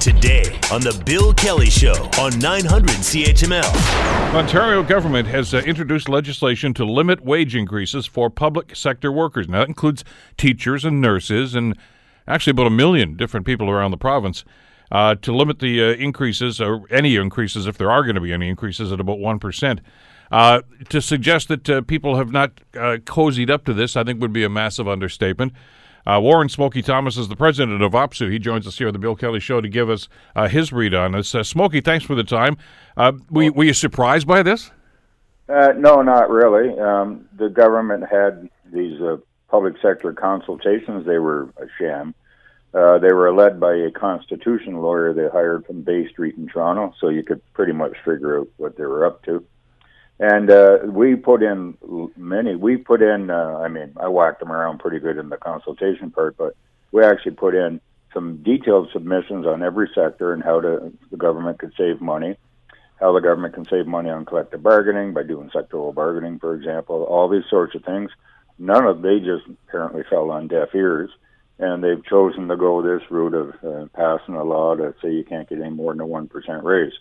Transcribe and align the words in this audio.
Today 0.00 0.58
on 0.72 0.80
The 0.80 1.02
Bill 1.04 1.34
Kelly 1.34 1.70
Show 1.70 1.94
on 2.20 2.38
900 2.38 2.90
CHML. 2.90 4.34
Ontario 4.34 4.82
government 4.82 5.26
has 5.28 5.52
uh, 5.52 5.58
introduced 5.58 6.08
legislation 6.08 6.72
to 6.74 6.84
limit 6.84 7.24
wage 7.24 7.56
increases 7.56 8.06
for 8.06 8.30
public 8.30 8.76
sector 8.76 9.10
workers. 9.10 9.48
Now, 9.48 9.60
that 9.60 9.68
includes 9.68 10.04
teachers 10.36 10.84
and 10.84 11.00
nurses 11.00 11.54
and 11.54 11.76
actually 12.28 12.52
about 12.52 12.66
a 12.66 12.70
million 12.70 13.16
different 13.16 13.46
people 13.46 13.68
around 13.70 13.90
the 13.90 13.96
province. 13.96 14.44
Uh, 14.90 15.16
to 15.16 15.34
limit 15.34 15.58
the 15.58 15.82
uh, 15.82 15.94
increases, 15.94 16.60
or 16.60 16.84
any 16.90 17.16
increases, 17.16 17.66
if 17.66 17.76
there 17.76 17.90
are 17.90 18.02
going 18.04 18.14
to 18.14 18.20
be 18.20 18.32
any 18.32 18.48
increases, 18.48 18.92
at 18.92 19.00
about 19.00 19.18
1%. 19.18 19.80
Uh, 20.30 20.62
to 20.88 21.00
suggest 21.00 21.48
that 21.48 21.68
uh, 21.68 21.80
people 21.82 22.16
have 22.16 22.30
not 22.30 22.60
uh, 22.74 22.98
cozied 23.04 23.50
up 23.50 23.64
to 23.64 23.74
this, 23.74 23.96
I 23.96 24.04
think 24.04 24.20
would 24.20 24.32
be 24.32 24.44
a 24.44 24.48
massive 24.48 24.86
understatement. 24.86 25.52
Uh, 26.06 26.20
Warren 26.20 26.48
Smoky 26.48 26.82
Thomas 26.82 27.16
is 27.16 27.26
the 27.26 27.34
president 27.34 27.82
of 27.82 27.92
OPSEU. 27.92 28.30
He 28.30 28.38
joins 28.38 28.66
us 28.66 28.78
here 28.78 28.86
on 28.86 28.92
the 28.92 28.98
Bill 28.98 29.16
Kelly 29.16 29.40
Show 29.40 29.60
to 29.60 29.68
give 29.68 29.90
us 29.90 30.08
uh, 30.36 30.46
his 30.46 30.72
read 30.72 30.94
on 30.94 31.12
this. 31.12 31.34
Uh, 31.34 31.42
Smoky, 31.42 31.80
thanks 31.80 32.04
for 32.04 32.14
the 32.14 32.22
time. 32.22 32.56
Uh, 32.96 33.12
were, 33.28 33.50
were, 33.50 33.64
you 33.64 33.72
surprised 33.72 34.26
by 34.26 34.44
this? 34.44 34.70
Uh, 35.48 35.72
no, 35.76 36.02
not 36.02 36.30
really. 36.30 36.78
Um, 36.78 37.28
the 37.36 37.48
government 37.48 38.04
had 38.08 38.48
these 38.72 39.00
uh, 39.00 39.16
public 39.48 39.74
sector 39.82 40.12
consultations. 40.12 41.06
They 41.06 41.18
were 41.18 41.48
a 41.56 41.66
sham. 41.78 42.14
they 42.72 43.12
were 43.12 43.34
led 43.34 43.58
by 43.58 43.74
a 43.74 43.90
constitution 43.90 44.80
lawyer 44.80 45.12
they 45.12 45.28
hired 45.28 45.66
from 45.66 45.82
Bay 45.82 46.08
Street 46.08 46.36
in 46.36 46.46
Toronto, 46.46 46.94
so 47.00 47.08
you 47.08 47.24
could 47.24 47.40
pretty 47.52 47.72
much 47.72 47.96
figure 48.04 48.38
out 48.38 48.48
what 48.58 48.76
they 48.76 48.84
were 48.84 49.04
up 49.04 49.24
to. 49.24 49.44
And 50.18 50.50
uh, 50.50 50.78
we 50.84 51.14
put 51.14 51.42
in 51.42 51.76
many. 52.16 52.54
We 52.54 52.78
put 52.78 53.02
in. 53.02 53.30
Uh, 53.30 53.58
I 53.58 53.68
mean, 53.68 53.92
I 54.00 54.08
whacked 54.08 54.40
them 54.40 54.52
around 54.52 54.78
pretty 54.78 54.98
good 54.98 55.18
in 55.18 55.28
the 55.28 55.36
consultation 55.36 56.10
part, 56.10 56.36
but 56.36 56.56
we 56.90 57.04
actually 57.04 57.32
put 57.32 57.54
in 57.54 57.80
some 58.14 58.42
detailed 58.42 58.88
submissions 58.92 59.44
on 59.46 59.62
every 59.62 59.90
sector 59.94 60.32
and 60.32 60.42
how 60.42 60.60
to, 60.60 60.90
the 61.10 61.18
government 61.18 61.58
could 61.58 61.74
save 61.76 62.00
money, 62.00 62.38
how 62.98 63.12
the 63.12 63.20
government 63.20 63.52
can 63.52 63.66
save 63.66 63.86
money 63.86 64.08
on 64.08 64.24
collective 64.24 64.62
bargaining 64.62 65.12
by 65.12 65.22
doing 65.22 65.50
sectoral 65.50 65.94
bargaining, 65.94 66.38
for 66.38 66.54
example. 66.54 67.02
All 67.04 67.28
these 67.28 67.44
sorts 67.50 67.74
of 67.74 67.84
things. 67.84 68.10
None 68.58 68.86
of 68.86 69.02
they 69.02 69.18
just 69.18 69.44
apparently 69.68 70.02
fell 70.08 70.30
on 70.30 70.48
deaf 70.48 70.74
ears, 70.74 71.10
and 71.58 71.84
they've 71.84 72.02
chosen 72.06 72.48
to 72.48 72.56
go 72.56 72.80
this 72.80 73.02
route 73.10 73.34
of 73.34 73.48
uh, 73.62 73.86
passing 73.92 74.34
a 74.34 74.44
law 74.44 74.74
to 74.74 74.94
say 75.02 75.12
you 75.12 75.24
can't 75.24 75.46
get 75.46 75.60
any 75.60 75.68
more 75.68 75.92
than 75.92 76.00
a 76.00 76.06
one 76.06 76.26
percent 76.26 76.64
raise. 76.64 76.94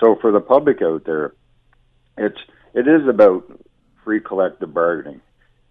So 0.00 0.16
for 0.20 0.32
the 0.32 0.40
public 0.40 0.82
out 0.82 1.04
there 1.06 1.32
it's 2.16 2.38
it 2.74 2.88
is 2.88 3.06
about 3.08 3.44
free 4.04 4.20
collective 4.20 4.72
bargaining, 4.72 5.20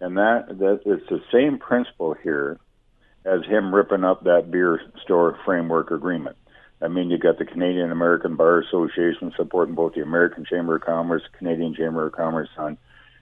and 0.00 0.16
that 0.16 0.46
that 0.58 0.80
it's 0.84 1.08
the 1.08 1.22
same 1.32 1.58
principle 1.58 2.14
here 2.22 2.58
as 3.24 3.44
him 3.44 3.74
ripping 3.74 4.04
up 4.04 4.24
that 4.24 4.50
beer 4.50 4.80
store 5.02 5.38
framework 5.44 5.90
agreement. 5.90 6.36
I 6.80 6.88
mean, 6.88 7.10
you 7.10 7.18
got 7.18 7.38
the 7.38 7.44
Canadian 7.44 7.92
American 7.92 8.34
Bar 8.34 8.60
Association 8.60 9.32
supporting 9.36 9.76
both 9.76 9.94
the 9.94 10.02
American 10.02 10.44
Chamber 10.44 10.76
of 10.76 10.82
Commerce, 10.82 11.22
Canadian 11.38 11.74
Chamber 11.74 12.06
of 12.06 12.12
Commerce 12.12 12.48
on 12.56 12.76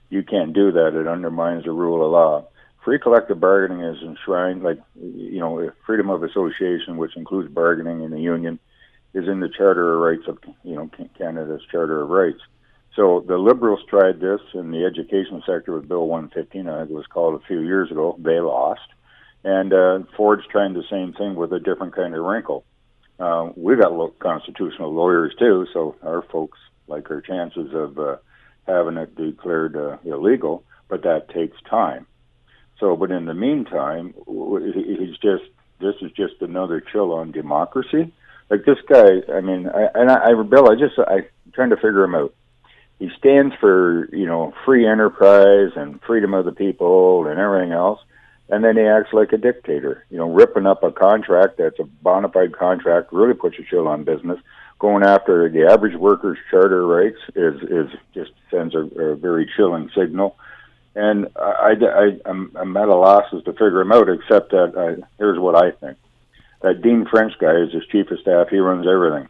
you 0.09 0.23
can't 0.23 0.53
do 0.53 0.71
that. 0.73 0.99
It 0.99 1.07
undermines 1.07 1.63
the 1.63 1.71
rule 1.71 2.05
of 2.05 2.11
law. 2.11 2.47
Free 2.83 2.99
collective 2.99 3.39
bargaining 3.39 3.83
is 3.83 4.01
enshrined, 4.01 4.61
like, 4.61 4.79
you 4.99 5.39
know, 5.39 5.71
freedom 5.85 6.09
of 6.09 6.23
association, 6.23 6.97
which 6.97 7.15
includes 7.15 7.53
bargaining 7.53 8.03
in 8.03 8.11
the 8.11 8.19
union, 8.19 8.59
is 9.13 9.27
in 9.27 9.39
the 9.39 9.49
Charter 9.49 9.93
of 9.93 10.01
Rights 10.01 10.27
of, 10.27 10.39
you 10.63 10.75
know, 10.75 10.89
Canada's 11.17 11.61
Charter 11.71 12.01
of 12.01 12.09
Rights. 12.09 12.41
So 12.95 13.23
the 13.25 13.37
Liberals 13.37 13.79
tried 13.89 14.19
this 14.19 14.41
in 14.53 14.71
the 14.71 14.85
education 14.85 15.41
sector 15.45 15.73
with 15.73 15.87
Bill 15.87 16.07
115, 16.07 16.67
I 16.67 16.79
think 16.79 16.91
it 16.91 16.93
was 16.93 17.05
called 17.07 17.41
a 17.41 17.45
few 17.47 17.61
years 17.61 17.89
ago. 17.89 18.17
They 18.19 18.39
lost. 18.39 18.81
And 19.43 19.73
uh, 19.73 19.99
Ford's 20.17 20.45
trying 20.51 20.73
the 20.73 20.83
same 20.89 21.13
thing 21.13 21.35
with 21.35 21.53
a 21.53 21.59
different 21.59 21.95
kind 21.95 22.13
of 22.13 22.23
wrinkle. 22.23 22.65
Uh, 23.19 23.51
we 23.55 23.75
got 23.75 23.93
lo- 23.93 24.13
constitutional 24.19 24.93
lawyers 24.93 25.33
too, 25.39 25.67
so 25.73 25.95
our 26.03 26.23
folks 26.31 26.57
like 26.87 27.09
our 27.09 27.21
chances 27.21 27.73
of 27.73 27.97
uh, 27.97 28.17
having 28.67 28.97
it 28.97 29.15
declared 29.15 29.77
uh, 29.77 29.97
illegal, 30.03 30.63
but 30.89 31.03
that 31.03 31.29
takes 31.29 31.57
time. 31.69 32.05
So, 32.79 32.95
but 32.95 33.11
in 33.11 33.25
the 33.25 33.33
meantime, 33.33 34.13
he's 34.27 35.17
just 35.17 35.43
this 35.79 35.95
is 36.01 36.11
just 36.11 36.41
another 36.41 36.81
chill 36.81 37.13
on 37.13 37.31
democracy. 37.31 38.11
Like 38.49 38.65
this 38.65 38.79
guy, 38.87 39.21
I 39.33 39.41
mean, 39.41 39.69
I, 39.69 39.87
and 39.93 40.11
I, 40.11 40.31
I 40.31 40.43
Bill, 40.43 40.69
I 40.69 40.75
just 40.75 40.97
I 40.97 41.17
am 41.17 41.51
trying 41.53 41.69
to 41.69 41.75
figure 41.77 42.03
him 42.03 42.15
out 42.15 42.33
he 43.01 43.09
stands 43.17 43.55
for 43.59 44.07
you 44.15 44.27
know 44.27 44.53
free 44.63 44.87
enterprise 44.87 45.71
and 45.75 45.99
freedom 46.03 46.35
of 46.35 46.45
the 46.45 46.51
people 46.51 47.25
and 47.25 47.39
everything 47.39 47.71
else. 47.71 47.99
And 48.47 48.63
then 48.63 48.75
he 48.75 48.83
acts 48.83 49.11
like 49.11 49.33
a 49.33 49.37
dictator 49.37 50.05
you 50.11 50.17
know 50.17 50.31
ripping 50.31 50.67
up 50.67 50.83
a 50.83 50.91
contract 50.91 51.57
that's 51.57 51.79
a 51.79 51.83
bona 51.83 52.29
fide 52.29 52.55
contract 52.55 53.11
really 53.11 53.33
puts 53.33 53.57
a 53.57 53.63
chill 53.63 53.87
on 53.87 54.03
business 54.03 54.39
going 54.77 55.03
after 55.03 55.49
the 55.49 55.65
average 55.65 55.95
worker's 55.95 56.37
charter 56.51 56.85
rights 56.85 57.17
is 57.35 57.61
is 57.63 57.89
just 58.13 58.31
sends 58.51 58.75
a, 58.75 58.81
a 58.81 59.15
very 59.15 59.49
chilling 59.57 59.89
signal. 59.95 60.37
And 60.93 61.29
I, 61.37 61.73
I, 61.81 62.19
I'm, 62.29 62.51
I'm 62.53 62.75
at 62.75 62.89
a 62.89 62.95
loss 62.95 63.23
as 63.33 63.43
to 63.45 63.53
figure 63.53 63.79
him 63.79 63.93
out 63.93 64.09
except 64.09 64.51
that 64.51 64.73
I, 64.77 65.01
here's 65.17 65.39
what 65.39 65.55
I 65.55 65.71
think. 65.71 65.97
That 66.61 66.81
Dean 66.81 67.07
French 67.09 67.31
guy 67.39 67.55
is 67.61 67.71
his 67.71 67.85
chief 67.85 68.11
of 68.11 68.19
staff. 68.19 68.49
He 68.49 68.59
runs 68.59 68.85
everything. 68.85 69.29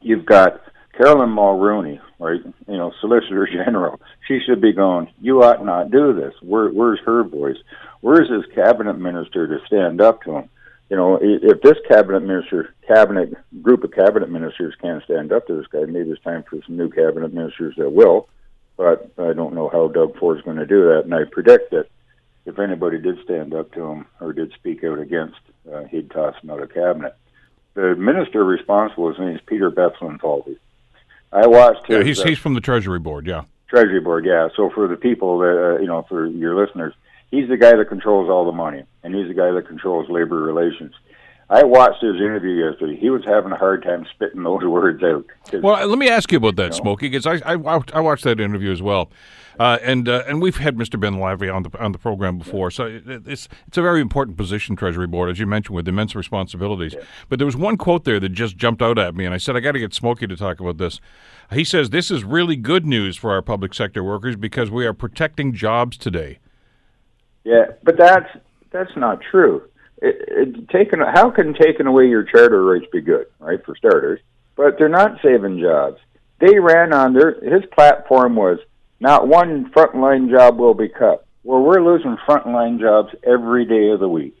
You've 0.00 0.24
got 0.24 0.62
Caroline 0.96 1.34
Mulroney, 1.34 2.00
right, 2.18 2.40
you 2.44 2.76
know, 2.76 2.92
Solicitor 3.00 3.48
General, 3.64 4.00
she 4.26 4.40
should 4.40 4.60
be 4.60 4.72
going, 4.72 5.10
you 5.20 5.42
ought 5.42 5.64
not 5.64 5.90
do 5.90 6.12
this. 6.12 6.34
Where, 6.42 6.68
where's 6.68 7.00
her 7.06 7.24
voice? 7.24 7.56
Where's 8.00 8.30
his 8.30 8.44
cabinet 8.54 8.94
minister 8.98 9.46
to 9.46 9.64
stand 9.66 10.00
up 10.00 10.22
to 10.22 10.36
him? 10.36 10.50
You 10.88 10.96
know, 10.96 11.18
if 11.22 11.62
this 11.62 11.78
cabinet 11.86 12.20
minister, 12.20 12.74
cabinet 12.86 13.32
group 13.62 13.84
of 13.84 13.92
cabinet 13.92 14.28
ministers 14.28 14.74
can't 14.82 15.04
stand 15.04 15.32
up 15.32 15.46
to 15.46 15.56
this 15.56 15.68
guy, 15.68 15.84
maybe 15.84 16.10
it's 16.10 16.22
time 16.22 16.42
for 16.42 16.60
some 16.66 16.76
new 16.76 16.90
cabinet 16.90 17.32
ministers 17.32 17.76
that 17.76 17.92
will. 17.92 18.28
But 18.76 19.12
I 19.16 19.32
don't 19.32 19.54
know 19.54 19.68
how 19.68 19.88
Doug 19.88 20.18
Ford's 20.18 20.42
going 20.42 20.56
to 20.56 20.66
do 20.66 20.88
that, 20.88 21.02
and 21.04 21.14
I 21.14 21.24
predict 21.30 21.70
that 21.70 21.86
if 22.44 22.58
anybody 22.58 22.98
did 22.98 23.22
stand 23.22 23.54
up 23.54 23.72
to 23.72 23.82
him 23.82 24.06
or 24.20 24.32
did 24.32 24.52
speak 24.54 24.82
out 24.82 24.98
against, 24.98 25.38
uh, 25.72 25.84
he'd 25.84 26.10
toss 26.10 26.34
him 26.42 26.50
out 26.50 26.62
of 26.62 26.74
cabinet. 26.74 27.14
The 27.74 27.94
minister 27.94 28.44
responsible, 28.44 29.10
is 29.10 29.40
Peter 29.46 29.70
Bethlenfalvy 29.70 30.58
I 31.32 31.46
watched. 31.46 31.86
His, 31.86 31.96
yeah, 31.96 32.04
he's 32.04 32.20
uh, 32.20 32.28
he's 32.28 32.38
from 32.38 32.54
the 32.54 32.60
Treasury 32.60 32.98
Board. 32.98 33.26
Yeah, 33.26 33.44
Treasury 33.68 34.00
Board. 34.00 34.24
Yeah. 34.24 34.48
So 34.56 34.70
for 34.70 34.88
the 34.88 34.96
people 34.96 35.38
that 35.38 35.76
uh, 35.76 35.80
you 35.80 35.86
know, 35.86 36.04
for 36.08 36.26
your 36.26 36.56
listeners, 36.56 36.94
he's 37.30 37.48
the 37.48 37.56
guy 37.56 37.76
that 37.76 37.88
controls 37.88 38.28
all 38.28 38.44
the 38.44 38.52
money, 38.52 38.84
and 39.02 39.14
he's 39.14 39.28
the 39.28 39.34
guy 39.34 39.50
that 39.52 39.68
controls 39.68 40.08
labor 40.08 40.40
relations. 40.42 40.94
I 41.50 41.64
watched 41.64 42.00
his 42.00 42.14
interview 42.14 42.64
yesterday. 42.64 42.96
He 42.96 43.10
was 43.10 43.24
having 43.24 43.50
a 43.50 43.56
hard 43.56 43.82
time 43.82 44.06
spitting 44.14 44.44
those 44.44 44.62
words 44.64 45.02
out. 45.02 45.26
Well, 45.52 45.84
let 45.86 45.98
me 45.98 46.08
ask 46.08 46.30
you 46.30 46.38
about 46.38 46.54
that, 46.56 46.62
you 46.62 46.70
know? 46.70 46.76
Smoky, 46.76 47.08
because 47.08 47.26
I, 47.26 47.40
I 47.44 47.80
I 47.92 48.00
watched 48.00 48.24
that 48.24 48.40
interview 48.40 48.70
as 48.70 48.80
well. 48.80 49.10
Uh, 49.58 49.78
and 49.82 50.08
uh, 50.08 50.22
and 50.26 50.40
we've 50.40 50.56
had 50.56 50.76
Mr. 50.76 50.98
Bethlenfalvy 50.98 51.54
on 51.54 51.64
the 51.64 51.78
on 51.78 51.92
the 51.92 51.98
program 51.98 52.38
before, 52.38 52.70
so 52.70 52.86
it, 52.86 53.02
it's 53.26 53.48
it's 53.66 53.76
a 53.76 53.82
very 53.82 54.00
important 54.00 54.36
position, 54.36 54.76
Treasury 54.76 55.08
Board, 55.08 55.28
as 55.28 55.38
you 55.38 55.46
mentioned, 55.46 55.74
with 55.74 55.88
immense 55.88 56.14
responsibilities. 56.14 56.94
Yeah. 56.94 57.04
But 57.28 57.40
there 57.40 57.46
was 57.46 57.56
one 57.56 57.76
quote 57.76 58.04
there 58.04 58.20
that 58.20 58.30
just 58.30 58.56
jumped 58.56 58.80
out 58.80 58.98
at 58.98 59.14
me, 59.14 59.24
and 59.26 59.34
I 59.34 59.38
said 59.38 59.56
I 59.56 59.60
got 59.60 59.72
to 59.72 59.80
get 59.80 59.92
Smoky 59.92 60.26
to 60.28 60.36
talk 60.36 60.60
about 60.60 60.78
this. 60.78 61.00
He 61.52 61.64
says 61.64 61.90
this 61.90 62.10
is 62.10 62.22
really 62.22 62.56
good 62.56 62.86
news 62.86 63.16
for 63.16 63.32
our 63.32 63.42
public 63.42 63.74
sector 63.74 64.04
workers 64.04 64.36
because 64.36 64.70
we 64.70 64.86
are 64.86 64.94
protecting 64.94 65.52
jobs 65.52 65.98
today. 65.98 66.38
Yeah, 67.44 67.66
but 67.82 67.98
that's 67.98 68.30
that's 68.70 68.96
not 68.96 69.20
true. 69.20 69.68
It, 70.02 70.24
it, 70.28 70.68
taken 70.70 71.00
how 71.00 71.30
can 71.30 71.54
taking 71.54 71.86
away 71.86 72.08
your 72.08 72.24
charter 72.24 72.64
rights 72.64 72.86
be 72.90 73.00
good, 73.00 73.26
right? 73.38 73.64
For 73.64 73.76
starters, 73.76 74.20
but 74.56 74.78
they're 74.78 74.88
not 74.88 75.20
saving 75.22 75.60
jobs. 75.60 75.98
They 76.40 76.58
ran 76.58 76.92
on 76.92 77.12
their 77.12 77.32
his 77.40 77.68
platform 77.72 78.36
was 78.36 78.58
not 78.98 79.28
one 79.28 79.70
frontline 79.72 80.30
job 80.30 80.58
will 80.58 80.74
be 80.74 80.88
cut. 80.88 81.26
Well, 81.42 81.62
we're 81.62 81.82
losing 81.82 82.16
frontline 82.28 82.80
jobs 82.80 83.14
every 83.24 83.64
day 83.64 83.90
of 83.90 84.00
the 84.00 84.08
week. 84.08 84.36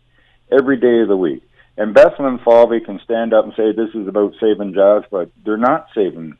Every 0.52 0.78
day 0.78 1.00
of 1.00 1.08
the 1.08 1.16
week. 1.16 1.42
And 1.76 1.94
Bethlenfalvy 1.94 2.84
can 2.84 3.00
stand 3.04 3.32
up 3.32 3.44
and 3.44 3.54
say 3.54 3.72
this 3.72 3.94
is 3.94 4.06
about 4.06 4.34
saving 4.40 4.74
jobs, 4.74 5.06
but 5.10 5.30
they're 5.44 5.56
not 5.56 5.86
saving 5.94 6.36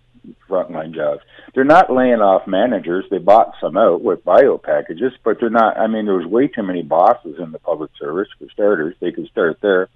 frontline 0.49 0.95
jobs. 0.95 1.23
They're 1.55 1.65
not 1.65 1.93
laying 1.93 2.21
off 2.21 2.47
managers. 2.47 3.05
They 3.11 3.19
bought 3.19 3.55
some 3.61 3.77
out 3.77 4.03
with 4.03 4.25
bio 4.25 4.59
packages, 4.59 5.13
but 5.25 5.39
they're 5.41 5.51
not. 5.51 5.79
I 5.79 5.87
mean, 5.87 6.07
there's 6.07 6.27
way 6.27 6.49
too 6.49 6.63
many 6.63 6.83
bosses 6.83 7.37
in 7.39 7.53
the 7.53 7.59
public 7.59 7.91
service 7.99 8.29
for 8.39 8.49
starters. 8.51 8.97
They 9.01 9.13
could 9.13 9.29
start 9.29 9.59
there. 9.61 9.89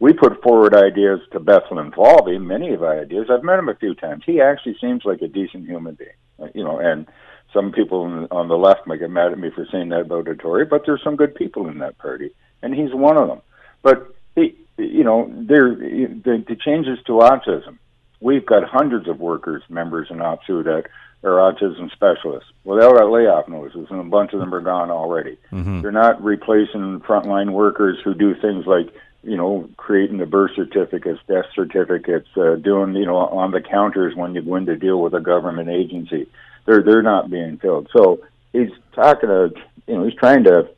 We 0.00 0.12
put 0.12 0.42
forward 0.42 0.74
ideas 0.74 1.20
to 1.32 1.40
Bethlenfalvy, 1.40 2.40
many 2.40 2.72
of 2.72 2.82
our 2.84 3.00
ideas. 3.00 3.26
I've 3.30 3.42
met 3.42 3.58
him 3.58 3.68
a 3.68 3.74
few 3.74 3.94
times. 3.94 4.22
He 4.24 4.40
actually 4.40 4.76
seems 4.80 5.04
like 5.04 5.22
a 5.22 5.28
decent 5.28 5.66
human 5.66 5.94
being, 5.94 6.10
uh, 6.40 6.46
you 6.54 6.62
know, 6.62 6.78
and 6.78 7.08
some 7.52 7.72
people 7.72 8.28
on 8.30 8.48
the 8.48 8.56
left 8.56 8.86
might 8.86 9.00
get 9.00 9.10
mad 9.10 9.32
at 9.32 9.38
me 9.38 9.50
for 9.50 9.66
saying 9.72 9.88
that 9.88 10.02
about 10.02 10.26
Tory, 10.38 10.66
but 10.66 10.82
there's 10.84 11.02
some 11.02 11.16
good 11.16 11.34
people 11.34 11.68
in 11.68 11.78
that 11.78 11.98
party, 11.98 12.30
and 12.62 12.74
he's 12.74 12.94
one 12.94 13.16
of 13.16 13.28
them. 13.28 13.40
But 13.82 14.14
he, 14.34 14.54
you 14.76 15.04
know, 15.04 15.30
there 15.32 15.74
the, 15.74 16.44
the 16.46 16.56
changes 16.56 16.98
to 17.06 17.12
autism. 17.12 17.78
We've 18.20 18.44
got 18.44 18.64
hundreds 18.64 19.08
of 19.08 19.20
workers, 19.20 19.62
members 19.68 20.08
in 20.10 20.18
OPSEU 20.18 20.64
that 20.64 20.84
are 21.24 21.52
autism 21.52 21.90
specialists. 21.92 22.50
Well, 22.64 22.78
they 22.78 22.84
all 22.84 22.94
got 22.94 23.10
layoff 23.10 23.48
notices, 23.48 23.86
and 23.90 24.00
a 24.00 24.04
bunch 24.04 24.32
of 24.32 24.40
them 24.40 24.54
are 24.54 24.60
gone 24.60 24.90
already. 24.90 25.38
Mm-hmm. 25.52 25.82
They're 25.82 25.92
not 25.92 26.22
replacing 26.22 27.00
frontline 27.00 27.52
workers 27.52 27.98
who 28.04 28.14
do 28.14 28.34
things 28.34 28.66
like 28.66 28.92
you 29.22 29.36
know, 29.36 29.68
creating 29.76 30.18
the 30.18 30.26
birth 30.26 30.52
certificates, 30.54 31.20
death 31.26 31.46
certificates, 31.54 32.28
uh, 32.36 32.54
doing, 32.56 32.94
you 32.94 33.06
know, 33.06 33.16
on 33.16 33.50
the 33.50 33.60
counters 33.60 34.14
when 34.14 34.34
you 34.34 34.42
go 34.42 34.56
in 34.56 34.66
to 34.66 34.76
deal 34.76 35.00
with 35.00 35.14
a 35.14 35.20
government 35.20 35.68
agency. 35.68 36.28
They're 36.66 36.82
they're 36.82 37.02
not 37.02 37.30
being 37.30 37.58
filled. 37.58 37.88
So 37.92 38.20
he's 38.52 38.70
talking 38.94 39.28
to, 39.28 39.52
you 39.86 39.96
know, 39.96 40.04
he's 40.04 40.18
trying 40.18 40.44
to 40.44 40.68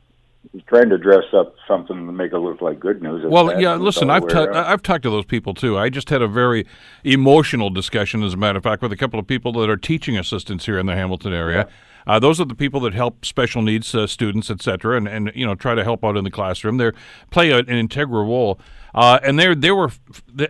trying 0.67 0.89
to 0.89 0.97
dress 0.97 1.25
up 1.33 1.55
something 1.67 2.05
to 2.07 2.11
make 2.11 2.33
it 2.33 2.39
look 2.39 2.61
like 2.61 2.79
good 2.79 3.01
news. 3.01 3.23
Well, 3.25 3.59
yeah. 3.61 3.75
Listen, 3.75 4.09
I've 4.09 4.27
ta- 4.27 4.43
uh, 4.43 4.63
I've 4.67 4.81
talked 4.81 5.03
to 5.03 5.09
those 5.09 5.25
people 5.25 5.53
too. 5.53 5.77
I 5.77 5.89
just 5.89 6.09
had 6.09 6.21
a 6.21 6.27
very 6.27 6.65
emotional 7.03 7.69
discussion, 7.69 8.23
as 8.23 8.33
a 8.33 8.37
matter 8.37 8.57
of 8.57 8.63
fact, 8.63 8.81
with 8.81 8.91
a 8.91 8.97
couple 8.97 9.19
of 9.19 9.27
people 9.27 9.53
that 9.53 9.69
are 9.69 9.77
teaching 9.77 10.17
assistants 10.17 10.65
here 10.65 10.77
in 10.77 10.87
the 10.87 10.95
Hamilton 10.95 11.33
area. 11.33 11.67
Yeah. 11.67 11.73
Uh, 12.07 12.19
those 12.19 12.39
are 12.39 12.45
the 12.45 12.55
people 12.55 12.79
that 12.81 12.93
help 12.93 13.25
special 13.25 13.61
needs 13.61 13.93
uh, 13.93 14.07
students, 14.07 14.49
et 14.49 14.61
cetera, 14.61 14.97
and, 14.97 15.07
and 15.07 15.31
you 15.35 15.45
know 15.45 15.55
try 15.55 15.75
to 15.75 15.83
help 15.83 16.03
out 16.03 16.17
in 16.17 16.23
the 16.23 16.31
classroom. 16.31 16.77
They 16.77 16.91
play 17.29 17.51
a, 17.51 17.59
an 17.59 17.69
integral 17.69 18.25
role. 18.25 18.59
Uh, 18.93 19.19
and 19.23 19.39
they 19.39 19.53
they 19.55 19.71
were 19.71 19.89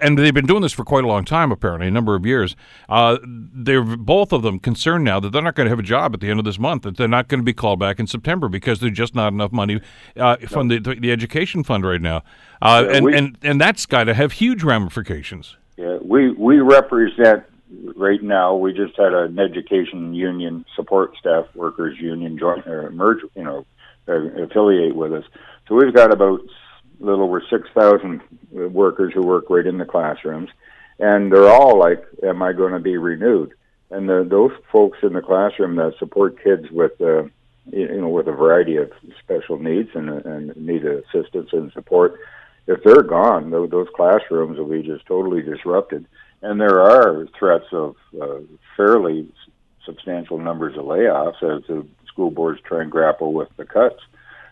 and 0.01 0.18
they've 0.18 0.33
been 0.33 0.48
doing 0.48 0.62
this 0.62 0.74
for 0.74 0.83
quite 0.83 1.03
a 1.03 1.07
long 1.07 1.24
time 1.24 1.51
apparently 1.51 1.88
a 1.88 1.92
number 1.92 2.15
of 2.15 2.25
years. 2.25 2.56
Uh, 2.89 3.18
they're 3.24 3.83
both 3.83 4.33
of 4.33 4.42
them 4.42 4.59
concerned 4.59 5.03
now 5.03 5.19
that 5.19 5.31
they're 5.31 5.42
not 5.42 5.56
going 5.56 5.65
to 5.65 5.69
have 5.69 5.80
a 5.80 5.83
job 5.83 6.13
at 6.13 6.21
the 6.21 6.30
end 6.30 6.39
of 6.39 6.45
this 6.45 6.57
month 6.57 6.83
that 6.83 6.98
they're 6.98 7.07
not 7.07 7.27
going 7.27 7.39
to 7.39 7.44
be 7.44 7.53
called 7.53 7.80
back 7.80 8.00
in 8.00 8.07
September 8.07 8.50
because 8.50 8.80
there's 8.80 8.98
just 8.98 9.13
not 9.13 9.31
enough 9.31 9.51
money 9.51 9.80
uh, 10.18 10.38
from 10.48 10.69
the 10.69 10.80
the 10.80 11.12
education 11.12 11.63
fund 11.63 11.86
right 11.86 12.01
now, 12.01 12.24
uh, 12.62 12.86
and, 12.89 13.06
we, 13.06 13.15
and 13.15 13.38
and 13.44 13.62
that's 13.62 13.86
got 13.86 14.06
to 14.06 14.13
have 14.13 14.31
huge 14.31 14.63
ramifications. 14.63 15.56
Yeah, 15.77 15.98
we 16.01 16.31
we 16.31 16.59
represent 16.59 17.44
right 17.96 18.22
now. 18.22 18.56
We 18.56 18.74
just 18.74 18.98
had 18.98 19.14
an 19.14 19.40
education 19.40 20.14
union 20.14 20.66
support 20.76 21.16
staff 21.18 21.46
workers 21.56 21.98
union 22.00 22.38
join 22.38 22.62
or 22.68 22.92
merge, 22.92 23.24
you 23.36 23.44
know, 23.44 23.66
affiliate 24.08 24.96
with 24.96 25.14
us. 25.14 25.24
So 25.68 25.76
we've 25.76 25.94
got 25.94 26.12
about 26.12 26.42
a 26.42 27.04
little 27.04 27.24
over 27.24 27.42
6,000 27.50 28.22
workers 28.52 29.14
who 29.14 29.22
work 29.22 29.50
right 29.50 29.66
in 29.66 29.78
the 29.78 29.86
classrooms, 29.86 30.50
and 31.00 31.32
they're 31.32 31.50
all 31.50 31.80
like, 31.80 32.04
"Am 32.24 32.42
I 32.42 32.54
going 32.54 32.74
to 32.74 32.80
be 32.80 32.98
renewed?" 32.98 33.54
And 33.90 34.08
the, 34.08 34.26
those 34.28 34.52
folks 34.72 35.00
in 35.04 35.14
the 35.14 35.22
classroom 35.22 35.76
that 35.76 35.98
support 36.00 36.42
kids 36.42 36.70
with, 36.72 37.00
uh, 37.02 37.24
you 37.72 38.02
know, 38.02 38.10
with 38.10 38.28
a 38.28 38.32
variety 38.32 38.78
of 38.78 38.92
special 39.20 39.60
needs 39.60 39.90
and, 39.94 40.10
and 40.10 40.56
need 40.56 40.86
assistance 40.86 41.50
and 41.52 41.72
support, 41.74 42.20
if 42.68 42.84
they're 42.84 43.04
gone, 43.04 43.50
those 43.50 43.88
classrooms 43.96 44.58
will 44.58 44.70
be 44.70 44.82
just 44.82 45.06
totally 45.06 45.42
disrupted. 45.42 46.06
And 46.42 46.60
there 46.60 46.82
are 46.82 47.28
threats 47.38 47.68
of 47.72 47.96
uh, 48.20 48.40
fairly 48.76 49.28
substantial 49.86 50.38
numbers 50.38 50.78
of 50.78 50.86
layoffs 50.86 51.44
as 51.44 51.66
the 51.68 51.86
school 52.08 52.32
boards 52.32 52.60
try 52.62 52.82
and 52.82 52.92
grapple 52.92 53.34
with 53.34 53.50
the 53.58 53.66
cuts. 53.66 54.02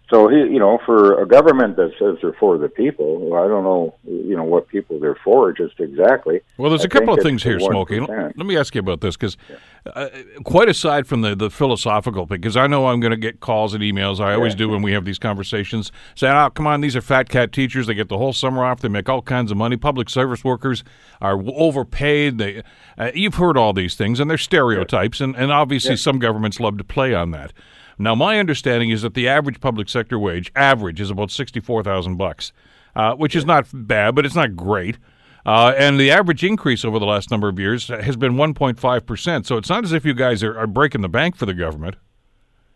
So 0.09 0.27
he, 0.27 0.37
you 0.37 0.57
know, 0.57 0.79
for 0.87 1.21
a 1.21 1.27
government 1.27 1.75
that 1.75 1.91
says 1.99 2.17
they're 2.21 2.33
for 2.33 2.57
the 2.57 2.67
people, 2.67 3.19
well, 3.19 3.43
I 3.43 3.47
don't 3.47 3.63
know, 3.63 3.95
you 4.05 4.35
know, 4.35 4.43
what 4.43 4.67
people 4.67 4.99
they're 4.99 5.19
for 5.23 5.53
just 5.53 5.79
exactly. 5.79 6.41
Well, 6.57 6.71
there's 6.71 6.81
I 6.81 6.85
a 6.85 6.89
couple 6.89 7.13
of 7.13 7.21
things 7.21 7.43
here, 7.43 7.59
Smokey. 7.59 7.99
Let 7.99 8.35
me 8.37 8.57
ask 8.57 8.73
you 8.73 8.79
about 8.79 9.01
this 9.01 9.15
because, 9.15 9.37
uh, 9.85 10.09
quite 10.43 10.67
aside 10.67 11.05
from 11.05 11.21
the 11.21 11.35
the 11.35 11.51
philosophical, 11.51 12.25
because 12.25 12.57
I 12.57 12.65
know 12.65 12.87
I'm 12.87 12.99
going 12.99 13.11
to 13.11 13.17
get 13.17 13.39
calls 13.39 13.75
and 13.75 13.83
emails. 13.83 14.19
I 14.19 14.33
always 14.33 14.53
yeah. 14.53 14.59
do 14.59 14.69
when 14.69 14.81
we 14.81 14.93
have 14.93 15.05
these 15.05 15.19
conversations, 15.19 15.91
saying, 16.15 16.35
"Oh, 16.35 16.49
come 16.49 16.65
on, 16.65 16.81
these 16.81 16.95
are 16.95 17.01
fat 17.01 17.29
cat 17.29 17.51
teachers. 17.51 17.85
They 17.85 17.93
get 17.93 18.09
the 18.09 18.17
whole 18.17 18.33
summer 18.33 18.65
off. 18.65 18.79
They 18.79 18.89
make 18.89 19.09
all 19.09 19.21
kinds 19.21 19.51
of 19.51 19.57
money. 19.57 19.77
Public 19.77 20.09
service 20.09 20.43
workers 20.43 20.83
are 21.21 21.39
overpaid. 21.53 22.39
They, 22.39 22.63
uh, 22.97 23.11
you've 23.13 23.35
heard 23.35 23.57
all 23.57 23.73
these 23.73 23.93
things, 23.93 24.19
and 24.19 24.27
they're 24.27 24.39
stereotypes, 24.39 25.19
yeah. 25.19 25.25
and 25.25 25.35
and 25.35 25.51
obviously 25.51 25.91
yeah. 25.91 25.97
some 25.97 26.17
governments 26.17 26.59
love 26.59 26.79
to 26.79 26.83
play 26.83 27.13
on 27.13 27.29
that." 27.31 27.53
Now, 28.01 28.15
my 28.15 28.39
understanding 28.39 28.91
is 28.91 29.01
that 29.01 29.13
the 29.13 29.27
average 29.27 29.59
public 29.59 29.89
sector 29.89 30.17
wage, 30.17 30.53
average, 30.55 31.01
is 31.01 31.11
about 31.11 31.31
sixty-four 31.31 31.83
thousand 31.83 32.15
bucks, 32.15 32.53
uh, 32.95 33.13
which 33.15 33.35
is 33.35 33.45
not 33.45 33.67
bad, 33.73 34.15
but 34.15 34.25
it's 34.25 34.35
not 34.35 34.55
great. 34.55 34.97
Uh, 35.45 35.73
and 35.77 35.99
the 35.99 36.09
average 36.09 36.43
increase 36.43 36.85
over 36.85 36.97
the 36.97 37.05
last 37.05 37.29
number 37.29 37.49
of 37.49 37.59
years 37.59 37.87
has 37.87 38.15
been 38.15 38.33
1.5 38.33 39.05
percent. 39.05 39.45
So 39.45 39.57
it's 39.57 39.69
not 39.69 39.83
as 39.83 39.91
if 39.91 40.05
you 40.05 40.13
guys 40.13 40.43
are, 40.43 40.57
are, 40.57 40.67
breaking 40.67 41.01
the 41.01 41.09
bank 41.09 41.35
for 41.35 41.45
the 41.45 41.53
government. 41.53 41.95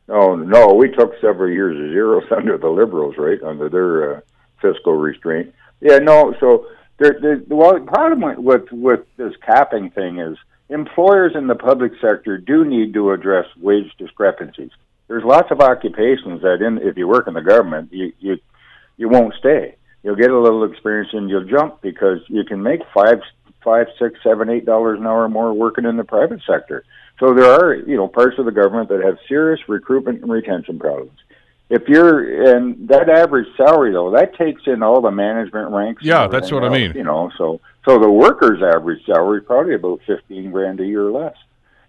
Oh 0.09 0.35
no, 0.35 0.73
we 0.73 0.89
took 0.89 1.13
several 1.21 1.51
years 1.51 1.77
of 1.77 1.91
zeros 1.93 2.23
under 2.35 2.57
the 2.57 2.69
Liberals, 2.69 3.15
right, 3.17 3.41
under 3.41 3.69
their 3.69 4.17
uh, 4.17 4.21
fiscal 4.61 4.95
restraint. 4.95 5.53
Yeah, 5.79 5.99
no. 5.99 6.35
So 6.41 6.67
the 6.99 7.45
well, 7.47 7.79
the 7.79 7.85
problem 7.85 8.43
with 8.43 8.69
with 8.73 9.01
this 9.15 9.33
capping 9.45 9.89
thing 9.91 10.19
is 10.19 10.37
employers 10.69 11.31
in 11.35 11.47
the 11.47 11.55
public 11.55 11.93
sector 12.01 12.37
do 12.37 12.65
need 12.65 12.93
to 12.93 13.11
address 13.11 13.45
wage 13.61 13.91
discrepancies 13.97 14.71
there's 15.13 15.23
lots 15.23 15.51
of 15.51 15.61
occupations 15.61 16.41
that 16.41 16.63
in 16.65 16.79
if 16.79 16.97
you 16.97 17.07
work 17.07 17.27
in 17.27 17.35
the 17.35 17.41
government 17.41 17.93
you 17.93 18.11
you 18.19 18.39
you 18.97 19.07
won't 19.07 19.35
stay. 19.35 19.75
You'll 20.01 20.15
get 20.15 20.31
a 20.31 20.39
little 20.39 20.63
experience 20.63 21.09
and 21.13 21.29
you'll 21.29 21.45
jump 21.45 21.83
because 21.83 22.17
you 22.29 22.43
can 22.43 22.63
make 22.63 22.81
five 22.95 23.21
five 23.63 23.87
six 23.99 24.19
seven 24.23 24.49
eight 24.49 24.65
dollars 24.65 24.99
an 24.99 25.05
hour 25.05 25.29
more 25.29 25.53
working 25.53 25.85
in 25.85 25.97
the 25.97 26.03
private 26.03 26.41
sector. 26.47 26.83
So 27.19 27.35
there 27.35 27.45
are 27.45 27.75
you 27.75 27.95
know 27.95 28.07
parts 28.07 28.39
of 28.39 28.45
the 28.45 28.51
government 28.51 28.89
that 28.89 29.03
have 29.03 29.19
serious 29.27 29.59
recruitment 29.69 30.23
and 30.23 30.31
retention 30.31 30.79
problems. 30.79 31.19
If 31.69 31.87
you're 31.87 32.55
and 32.55 32.87
that 32.87 33.07
average 33.07 33.47
salary 33.55 33.91
though 33.91 34.09
that 34.11 34.35
takes 34.35 34.63
in 34.65 34.81
all 34.81 34.99
the 34.99 35.11
management 35.11 35.69
ranks 35.69 36.03
yeah 36.03 36.27
that's 36.27 36.51
what 36.51 36.63
else, 36.63 36.73
i 36.73 36.77
mean. 36.77 36.93
you 36.93 37.03
know 37.03 37.31
so 37.37 37.61
so 37.85 37.99
the 37.99 38.09
worker's 38.09 38.61
average 38.63 39.05
salary 39.05 39.39
is 39.41 39.45
probably 39.45 39.75
about 39.75 40.01
15 40.07 40.51
grand 40.51 40.79
a 40.79 40.85
year 40.85 41.07
or 41.07 41.11
less 41.11 41.35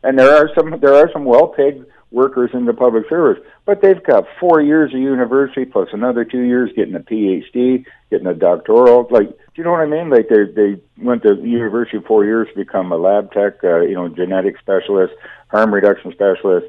and 0.04 0.18
there 0.18 0.36
are 0.36 0.50
some 0.54 0.78
there 0.80 0.94
are 0.94 1.10
some 1.12 1.24
well 1.24 1.48
paid 1.48 1.84
workers 2.14 2.50
in 2.54 2.64
the 2.64 2.72
public 2.72 3.08
service. 3.08 3.42
But 3.66 3.82
they've 3.82 4.02
got 4.02 4.24
four 4.38 4.62
years 4.62 4.94
of 4.94 5.00
university 5.00 5.64
plus 5.64 5.88
another 5.92 6.24
two 6.24 6.42
years 6.42 6.70
getting 6.76 6.94
a 6.94 7.00
PhD, 7.00 7.84
getting 8.10 8.26
a 8.26 8.34
doctoral. 8.34 9.08
Like, 9.10 9.28
do 9.28 9.36
you 9.56 9.64
know 9.64 9.72
what 9.72 9.80
I 9.80 9.86
mean? 9.86 10.10
Like 10.10 10.28
they 10.28 10.44
they 10.44 10.80
went 10.96 11.22
to 11.24 11.34
university 11.34 11.98
four 12.06 12.24
years 12.24 12.48
to 12.48 12.54
become 12.54 12.92
a 12.92 12.96
lab 12.96 13.32
tech, 13.32 13.62
uh, 13.64 13.80
you 13.80 13.94
know, 13.94 14.08
genetic 14.08 14.58
specialist, 14.58 15.14
harm 15.48 15.74
reduction 15.74 16.12
specialist, 16.12 16.66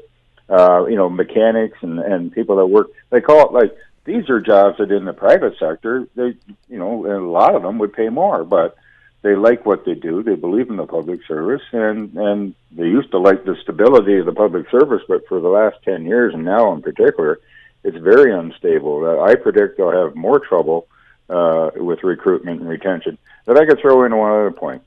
uh, 0.50 0.84
you 0.86 0.96
know, 0.96 1.08
mechanics 1.08 1.78
and 1.82 2.00
and 2.00 2.32
people 2.32 2.56
that 2.56 2.66
work. 2.66 2.88
They 3.10 3.20
call 3.20 3.46
it 3.46 3.52
like 3.52 3.76
these 4.04 4.28
are 4.30 4.40
jobs 4.40 4.78
that 4.78 4.90
in 4.90 5.04
the 5.04 5.12
private 5.12 5.54
sector, 5.58 6.08
they 6.16 6.36
you 6.68 6.78
know, 6.78 7.06
a 7.06 7.20
lot 7.20 7.54
of 7.54 7.62
them 7.62 7.78
would 7.78 7.92
pay 7.92 8.08
more, 8.08 8.44
but 8.44 8.76
they 9.26 9.34
like 9.34 9.66
what 9.66 9.84
they 9.84 9.94
do. 9.94 10.22
They 10.22 10.36
believe 10.36 10.70
in 10.70 10.76
the 10.76 10.86
public 10.86 11.20
service, 11.26 11.62
and 11.72 12.16
and 12.16 12.54
they 12.70 12.84
used 12.84 13.10
to 13.10 13.18
like 13.18 13.44
the 13.44 13.56
stability 13.60 14.18
of 14.18 14.26
the 14.26 14.32
public 14.32 14.70
service, 14.70 15.02
but 15.08 15.26
for 15.26 15.40
the 15.40 15.48
last 15.48 15.78
ten 15.82 16.04
years, 16.04 16.32
and 16.32 16.44
now 16.44 16.72
in 16.72 16.80
particular, 16.80 17.40
it's 17.82 17.96
very 17.96 18.32
unstable. 18.32 19.04
Uh, 19.04 19.20
I 19.20 19.34
predict 19.34 19.78
they'll 19.78 19.90
have 19.90 20.14
more 20.14 20.38
trouble 20.38 20.86
uh, 21.28 21.70
with 21.74 22.04
recruitment 22.04 22.60
and 22.60 22.68
retention. 22.68 23.18
But 23.46 23.60
I 23.60 23.66
could 23.66 23.80
throw 23.80 24.04
in 24.04 24.16
one 24.16 24.30
other 24.30 24.52
point. 24.52 24.82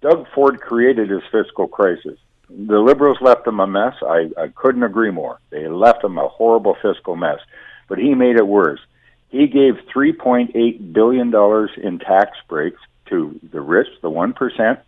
Doug 0.00 0.26
Ford 0.34 0.62
created 0.62 1.10
his 1.10 1.22
fiscal 1.30 1.68
crisis. 1.68 2.18
The 2.48 2.78
Liberals 2.78 3.18
left 3.20 3.46
him 3.46 3.60
a 3.60 3.66
mess. 3.66 3.96
I, 4.00 4.30
I 4.38 4.48
couldn't 4.48 4.82
agree 4.82 5.10
more. 5.10 5.40
They 5.50 5.68
left 5.68 6.02
him 6.02 6.16
a 6.16 6.28
horrible 6.28 6.76
fiscal 6.80 7.16
mess, 7.16 7.40
but 7.86 7.98
he 7.98 8.14
made 8.14 8.36
it 8.36 8.46
worse. 8.46 8.80
He 9.28 9.46
gave 9.46 9.74
$3.8 9.94 10.92
billion 10.94 11.34
in 11.82 11.98
tax 11.98 12.38
breaks 12.48 12.80
to 13.08 13.38
rich, 13.68 13.88
the 14.02 14.10
one 14.10 14.32
percent, 14.32 14.80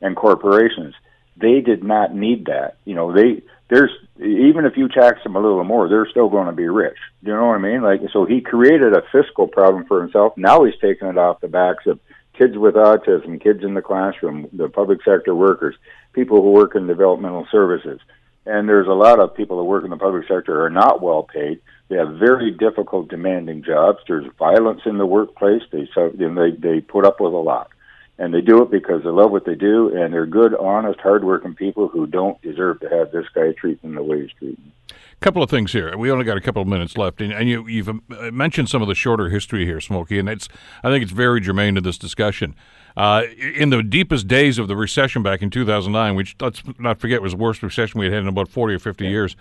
and 0.00 0.14
corporations. 0.16 0.94
They 1.36 1.60
did 1.60 1.82
not 1.82 2.14
need 2.14 2.46
that. 2.46 2.76
You 2.84 2.94
know, 2.94 3.12
they 3.12 3.42
there's 3.68 3.90
even 4.18 4.64
if 4.64 4.76
you 4.76 4.88
tax 4.88 5.22
them 5.22 5.36
a 5.36 5.40
little 5.40 5.64
more, 5.64 5.88
they're 5.88 6.08
still 6.10 6.28
going 6.28 6.46
to 6.46 6.52
be 6.52 6.68
rich. 6.68 6.96
You 7.22 7.34
know 7.34 7.46
what 7.46 7.56
I 7.56 7.58
mean? 7.58 7.82
Like 7.82 8.00
so, 8.12 8.24
he 8.24 8.40
created 8.40 8.92
a 8.92 9.02
fiscal 9.12 9.48
problem 9.48 9.86
for 9.86 10.00
himself. 10.00 10.36
Now 10.36 10.64
he's 10.64 10.78
taking 10.80 11.08
it 11.08 11.18
off 11.18 11.40
the 11.40 11.48
backs 11.48 11.86
of 11.86 11.98
kids 12.38 12.56
with 12.56 12.74
autism, 12.74 13.42
kids 13.42 13.64
in 13.64 13.74
the 13.74 13.82
classroom, 13.82 14.48
the 14.52 14.68
public 14.68 15.00
sector 15.04 15.34
workers, 15.34 15.74
people 16.12 16.42
who 16.42 16.52
work 16.52 16.74
in 16.74 16.86
developmental 16.86 17.46
services. 17.50 18.00
And 18.44 18.68
there's 18.68 18.86
a 18.86 18.92
lot 18.92 19.18
of 19.18 19.34
people 19.34 19.56
that 19.56 19.64
work 19.64 19.84
in 19.84 19.90
the 19.90 19.96
public 19.96 20.28
sector 20.28 20.64
are 20.64 20.70
not 20.70 21.02
well 21.02 21.24
paid. 21.24 21.60
They 21.88 21.96
have 21.96 22.18
very 22.18 22.52
difficult, 22.52 23.08
demanding 23.08 23.64
jobs. 23.64 23.98
There's 24.06 24.30
violence 24.38 24.82
in 24.86 24.98
the 24.98 25.06
workplace. 25.06 25.62
They 25.70 25.88
so 25.94 26.10
they 26.14 26.52
they 26.52 26.80
put 26.80 27.04
up 27.04 27.20
with 27.20 27.32
a 27.32 27.36
lot, 27.36 27.70
and 28.18 28.32
they 28.32 28.40
do 28.40 28.62
it 28.62 28.70
because 28.70 29.02
they 29.02 29.10
love 29.10 29.30
what 29.30 29.44
they 29.44 29.54
do, 29.54 29.94
and 29.94 30.12
they're 30.12 30.26
good, 30.26 30.54
honest, 30.54 31.00
hardworking 31.00 31.54
people 31.54 31.88
who 31.88 32.06
don't 32.06 32.40
deserve 32.42 32.80
to 32.80 32.88
have 32.88 33.12
this 33.12 33.26
guy 33.34 33.52
treat 33.52 33.80
them 33.82 33.94
the 33.94 34.02
way 34.02 34.22
he's 34.22 34.32
treating. 34.38 34.56
Them. 34.56 34.72
Couple 35.20 35.42
of 35.42 35.48
things 35.48 35.72
here. 35.72 35.96
We 35.96 36.10
only 36.10 36.24
got 36.24 36.36
a 36.36 36.42
couple 36.42 36.60
of 36.60 36.68
minutes 36.68 36.96
left, 36.98 37.22
and, 37.22 37.32
and 37.32 37.48
you, 37.48 37.66
you've 37.66 37.88
uh, 37.88 37.94
mentioned 38.30 38.68
some 38.68 38.82
of 38.82 38.88
the 38.88 38.94
shorter 38.94 39.30
history 39.30 39.64
here, 39.64 39.80
Smokey, 39.80 40.18
and 40.18 40.28
it's 40.28 40.46
I 40.84 40.90
think 40.90 41.02
it's 41.02 41.12
very 41.12 41.40
germane 41.40 41.74
to 41.74 41.80
this 41.80 41.96
discussion. 41.96 42.54
Uh, 42.96 43.22
in 43.54 43.70
the 43.70 43.82
deepest 43.82 44.28
days 44.28 44.58
of 44.58 44.68
the 44.68 44.76
recession 44.76 45.22
back 45.22 45.40
in 45.40 45.50
2009, 45.50 46.14
which 46.16 46.36
let's 46.40 46.62
not 46.78 47.00
forget 47.00 47.22
was 47.22 47.32
the 47.32 47.38
worst 47.38 47.62
recession 47.62 47.98
we 47.98 48.06
had 48.06 48.12
had 48.12 48.22
in 48.22 48.28
about 48.28 48.48
40 48.48 48.74
or 48.74 48.78
50 48.78 49.04
yeah. 49.04 49.10
years. 49.10 49.36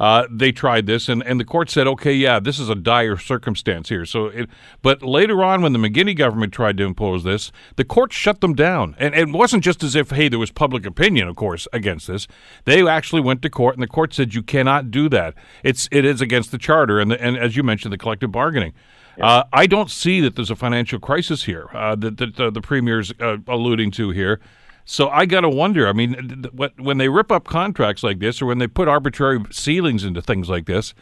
Uh, 0.00 0.26
they 0.30 0.52
tried 0.52 0.86
this, 0.86 1.08
and, 1.08 1.22
and 1.22 1.38
the 1.38 1.44
court 1.44 1.70
said, 1.70 1.86
okay, 1.86 2.12
yeah, 2.12 2.40
this 2.40 2.58
is 2.58 2.68
a 2.68 2.74
dire 2.74 3.16
circumstance 3.16 3.88
here. 3.88 4.04
So, 4.04 4.26
it, 4.26 4.48
but 4.82 5.02
later 5.02 5.42
on, 5.44 5.62
when 5.62 5.72
the 5.72 5.78
McGuinty 5.78 6.16
government 6.16 6.52
tried 6.52 6.76
to 6.78 6.84
impose 6.84 7.24
this, 7.24 7.52
the 7.76 7.84
court 7.84 8.12
shut 8.12 8.40
them 8.40 8.54
down, 8.54 8.96
and, 8.98 9.14
and 9.14 9.30
it 9.30 9.36
wasn't 9.36 9.64
just 9.64 9.82
as 9.82 9.94
if, 9.94 10.10
hey, 10.10 10.28
there 10.28 10.38
was 10.38 10.50
public 10.50 10.84
opinion, 10.84 11.28
of 11.28 11.36
course, 11.36 11.68
against 11.72 12.06
this. 12.06 12.26
They 12.64 12.86
actually 12.86 13.22
went 13.22 13.42
to 13.42 13.50
court, 13.50 13.74
and 13.74 13.82
the 13.82 13.88
court 13.88 14.12
said 14.12 14.34
you 14.34 14.42
cannot 14.42 14.90
do 14.90 15.08
that. 15.10 15.34
It's 15.62 15.88
it 15.92 16.04
is 16.04 16.20
against 16.20 16.50
the 16.50 16.58
charter, 16.58 17.00
and 17.00 17.10
the, 17.10 17.22
and 17.22 17.36
as 17.36 17.56
you 17.56 17.62
mentioned, 17.62 17.92
the 17.92 17.98
collective 17.98 18.32
bargaining. 18.32 18.72
Uh, 19.20 19.44
I 19.52 19.66
don't 19.66 19.90
see 19.90 20.20
that 20.20 20.34
there's 20.34 20.50
a 20.50 20.56
financial 20.56 20.98
crisis 20.98 21.44
here 21.44 21.68
uh, 21.72 21.94
that, 21.94 22.16
that 22.16 22.40
uh, 22.40 22.50
the 22.50 22.60
premier's 22.60 23.12
uh, 23.20 23.36
alluding 23.46 23.92
to 23.92 24.10
here. 24.10 24.40
So 24.84 25.08
I 25.08 25.24
got 25.26 25.40
to 25.40 25.48
wonder. 25.48 25.88
I 25.88 25.92
mean, 25.92 26.50
when 26.52 26.98
they 26.98 27.08
rip 27.08 27.32
up 27.32 27.46
contracts 27.46 28.02
like 28.02 28.18
this, 28.18 28.42
or 28.42 28.46
when 28.46 28.58
they 28.58 28.66
put 28.66 28.86
arbitrary 28.86 29.40
ceilings 29.50 30.04
into 30.04 30.20
things 30.20 30.48
like 30.50 30.66
this, 30.66 30.94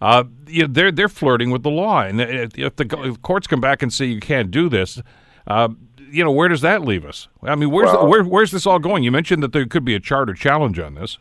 uh, 0.00 0.24
you 0.46 0.62
know, 0.62 0.68
they're 0.70 0.92
they're 0.92 1.08
flirting 1.08 1.50
with 1.50 1.62
the 1.62 1.70
law. 1.70 2.00
And 2.00 2.20
if 2.20 2.76
the 2.76 2.86
if 3.04 3.20
courts 3.22 3.46
come 3.46 3.60
back 3.60 3.82
and 3.82 3.92
say 3.92 4.06
you 4.06 4.20
can't 4.20 4.50
do 4.50 4.68
this, 4.68 5.00
uh, 5.46 5.68
you 6.10 6.24
know, 6.24 6.30
where 6.32 6.48
does 6.48 6.62
that 6.62 6.82
leave 6.82 7.04
us? 7.04 7.28
I 7.42 7.54
mean, 7.54 7.70
where's 7.70 7.92
well, 7.92 8.06
where, 8.06 8.24
where's 8.24 8.50
this 8.50 8.66
all 8.66 8.78
going? 8.78 9.02
You 9.02 9.12
mentioned 9.12 9.42
that 9.42 9.52
there 9.52 9.66
could 9.66 9.84
be 9.84 9.94
a 9.94 10.00
charter 10.00 10.34
challenge 10.34 10.78
on 10.78 10.94
this. 10.94 11.18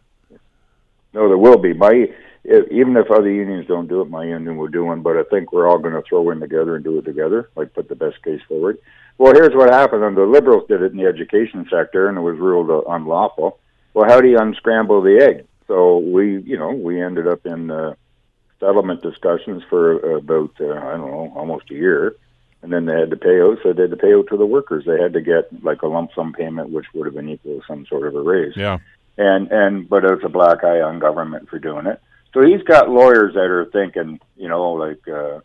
No, 1.13 1.27
there 1.27 1.38
will 1.38 1.57
be. 1.57 1.74
My 1.74 2.07
even 2.45 2.95
if 2.95 3.10
other 3.10 3.31
unions 3.31 3.65
don't 3.67 3.88
do 3.88 4.01
it, 4.01 4.10
my 4.10 4.24
union 4.24 4.57
will 4.57 4.67
do 4.67 4.86
one. 4.86 5.01
But 5.01 5.17
I 5.17 5.24
think 5.24 5.51
we're 5.51 5.67
all 5.67 5.79
going 5.79 5.93
to 5.93 6.03
throw 6.07 6.29
in 6.29 6.39
together 6.39 6.75
and 6.75 6.84
do 6.84 6.98
it 7.00 7.05
together, 7.05 7.50
like 7.55 7.74
put 7.74 7.89
the 7.89 7.95
best 7.95 8.22
case 8.24 8.41
forward. 8.48 8.77
Well, 9.17 9.34
here's 9.34 9.55
what 9.55 9.72
happened. 9.72 10.03
And 10.03 10.17
the 10.17 10.25
Liberals 10.25 10.67
did 10.67 10.81
it 10.81 10.91
in 10.91 10.98
the 10.98 11.05
education 11.05 11.65
sector, 11.69 12.10
and 12.10 12.17
it 12.17 12.22
was 12.22 12.38
ruled 12.38 12.86
unlawful. 12.88 13.60
Well, 13.93 14.10
how 14.10 14.19
do 14.19 14.27
you 14.27 14.38
unscramble 14.38 15.01
the 15.01 15.24
egg? 15.24 15.45
So 15.67 15.98
we, 16.00 16.41
you 16.41 16.57
know, 16.57 16.72
we 16.72 17.01
ended 17.01 17.27
up 17.27 17.45
in 17.45 17.72
uh, 17.72 17.95
settlement 18.60 19.01
discussions 19.01 19.63
for 19.69 20.17
about 20.17 20.51
uh, 20.60 20.74
I 20.74 20.98
don't 20.98 21.12
know, 21.12 21.34
almost 21.36 21.72
a 21.72 21.75
year, 21.75 22.15
and 22.62 22.72
then 22.72 22.86
they 22.86 23.00
had 23.00 23.10
to 23.12 23.17
pay 23.17 23.41
out. 23.41 23.57
So 23.63 23.74
they 23.74 23.84
had 23.84 23.91
to 23.91 23.98
pay 23.98 24.13
out 24.13 24.27
to 24.29 24.38
the 24.38 24.45
workers. 24.45 24.84
They 24.86 25.01
had 25.01 25.13
to 25.13 25.22
get 25.22 25.63
like 25.63 25.81
a 25.81 25.88
lump 25.88 26.12
sum 26.13 26.34
payment, 26.34 26.69
which 26.69 26.86
would 26.93 27.05
have 27.05 27.15
been 27.15 27.29
equal 27.29 27.60
to 27.60 27.65
some 27.67 27.86
sort 27.88 28.07
of 28.07 28.15
a 28.15 28.22
raise. 28.22 28.55
Yeah. 28.55 28.79
And 29.17 29.51
and 29.51 29.89
but 29.89 30.03
it's 30.03 30.25
a 30.25 30.29
black 30.29 30.63
eye 30.63 30.81
on 30.81 31.00
government 31.00 31.50
for 31.50 31.57
doing 31.57 31.88
it. 31.88 32.01
So 32.34 32.41
he's 32.41 32.62
got 32.63 32.89
lawyers 32.89 33.34
that 33.36 33.50
are 33.50 33.65
thinking, 33.72 34.19
you 34.36 34.50
know, 34.50 34.74
like, 34.74 35.07
uh, 35.07 35.39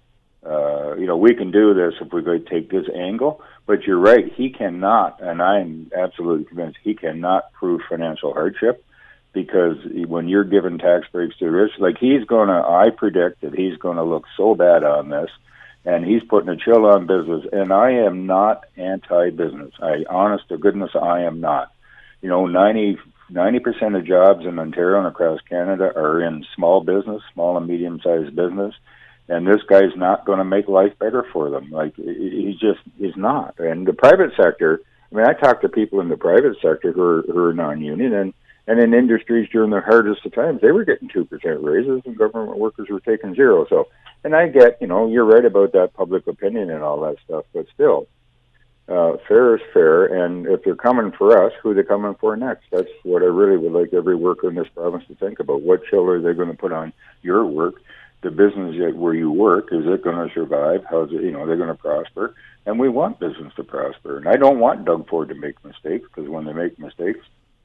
uh, 0.44 0.97
you 0.97 1.06
know, 1.06 1.16
we 1.16 1.35
can 1.35 1.50
do 1.50 1.75
this 1.75 1.94
if 2.00 2.12
we 2.12 2.23
could 2.23 2.47
take 2.47 2.70
this 2.70 2.87
angle. 2.94 3.42
But 3.66 3.85
you're 3.85 3.99
right, 3.99 4.32
he 4.32 4.50
cannot, 4.50 5.20
and 5.20 5.40
I'm 5.40 5.90
absolutely 5.97 6.47
convinced 6.47 6.78
he 6.82 6.94
cannot 6.94 7.52
prove 7.52 7.82
financial 7.88 8.32
hardship 8.32 8.85
because 9.32 9.76
when 10.06 10.28
you're 10.28 10.44
giving 10.44 10.78
tax 10.78 11.06
breaks 11.12 11.37
to 11.38 11.44
the 11.44 11.50
rich, 11.50 11.73
like 11.78 11.99
he's 11.99 12.25
going 12.25 12.49
to, 12.49 12.54
I 12.54 12.90
predict 12.90 13.42
that 13.42 13.54
he's 13.54 13.76
going 13.76 13.97
to 13.97 14.02
look 14.02 14.25
so 14.37 14.54
bad 14.54 14.82
on 14.82 15.09
this 15.11 15.30
and 15.85 16.04
he's 16.04 16.23
putting 16.25 16.49
a 16.49 16.56
chill 16.56 16.85
on 16.87 17.06
business. 17.06 17.44
And 17.52 17.73
I 17.73 17.92
am 17.92 18.26
not 18.26 18.64
anti-business. 18.76 19.73
I, 19.80 20.04
honest 20.09 20.49
to 20.49 20.59
goodness, 20.59 20.90
I 21.00 21.23
am 21.23 21.40
not. 21.40 21.73
You 22.23 22.28
know, 22.28 22.47
90 22.47 22.99
percent 23.61 23.94
of 23.94 24.04
jobs 24.04 24.44
in 24.44 24.59
Ontario 24.59 24.99
and 24.99 25.06
across 25.06 25.40
Canada 25.49 25.92
are 25.97 26.23
in 26.23 26.44
small 26.54 26.82
business, 26.82 27.23
small 27.32 27.56
and 27.56 27.66
medium-sized 27.66 28.35
business, 28.35 28.75
and 29.30 29.46
this 29.46 29.62
guy's 29.68 29.96
not 29.96 30.26
going 30.26 30.38
to 30.38 30.44
make 30.44 30.68
life 30.68 30.92
better 30.99 31.25
for 31.32 31.49
them. 31.50 31.70
Like 31.70 31.94
he 31.96 32.56
just 32.60 32.80
is 32.99 33.16
not. 33.16 33.58
And 33.58 33.87
the 33.87 33.94
private 33.94 34.32
sector. 34.37 34.80
I 35.12 35.16
mean, 35.16 35.26
I 35.26 35.32
talk 35.32 35.60
to 35.62 35.68
people 35.68 36.00
in 36.00 36.08
the 36.08 36.16
private 36.16 36.56
sector 36.62 36.92
who 36.92 37.02
are, 37.02 37.22
who 37.22 37.38
are 37.46 37.52
non-union, 37.52 38.12
and 38.12 38.34
and 38.68 38.78
in 38.78 38.94
industries 38.94 39.49
during 39.50 39.70
the 39.70 39.80
hardest 39.80 40.25
of 40.25 40.32
times, 40.32 40.60
they 40.60 40.70
were 40.70 40.84
getting 40.84 41.08
two 41.08 41.25
percent 41.25 41.64
raises, 41.64 42.02
and 42.04 42.16
government 42.16 42.58
workers 42.58 42.88
were 42.88 43.00
taking 43.00 43.34
zero. 43.34 43.66
So 43.68 43.88
and 44.25 44.34
I 44.37 44.49
get, 44.49 44.78
you 44.80 44.87
know, 44.87 45.08
you're 45.08 45.25
right 45.25 45.44
about 45.44 45.72
that 45.72 45.94
public 45.94 46.26
opinion 46.26 46.70
and 46.70 46.82
all 46.82 47.00
that 47.00 47.16
stuff, 47.25 47.44
but 47.54 47.66
still, 47.72 48.06
uh, 48.88 49.16
fair 49.26 49.56
is 49.56 49.62
fair. 49.72 50.25
And 50.25 50.46
if 50.46 50.62
they're 50.62 50.75
coming 50.75 51.12
for 51.12 51.44
us, 51.46 51.52
who 51.62 51.70
are 51.70 51.75
they 51.75 51.82
coming 51.82 52.14
for 52.20 52.37
next? 52.37 52.64
That's 52.70 52.88
what 53.02 53.22
I 53.22 53.26
really 53.26 53.56
would 53.56 53.72
like 53.72 53.94
every 53.94 54.16
worker 54.16 54.49
in 54.49 54.56
this 54.56 54.68
province 54.75 55.04
to 55.08 55.14
think 55.14 55.40
about. 55.40 55.62
What 55.62 55.84
chill 55.87 56.08
are 56.08 56.20
they 56.20 56.34
going 56.34 56.50
to 56.50 56.56
put 56.56 56.72
on 56.72 56.92
your 57.22 57.46
work? 57.46 57.76
The 58.22 58.30
business 58.30 58.74
yet 58.76 58.96
where 58.96 59.14
you 59.14 59.30
work, 59.30 59.68
is 59.72 59.86
it 59.86 60.04
going 60.04 60.28
to 60.28 60.32
survive? 60.34 60.84
How's 60.88 61.10
it, 61.10 61.22
you 61.22 61.30
know, 61.30 61.46
they're 61.46 61.56
going 61.56 61.68
to 61.68 61.74
prosper? 61.74 62.34
And 62.66 62.78
we 62.78 62.88
want 62.88 63.18
business 63.18 63.52
to 63.56 63.64
prosper. 63.64 64.18
And 64.18 64.28
I 64.28 64.36
don't 64.36 64.58
want 64.58 64.84
Doug 64.84 65.08
Ford 65.08 65.28
to 65.30 65.34
make 65.34 65.62
mistakes 65.64 66.06
because 66.08 66.28
when 66.28 66.44
they 66.44 66.52
make 66.52 66.78
mistakes, 66.78 67.20